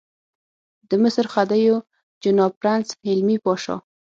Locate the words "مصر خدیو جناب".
1.03-2.51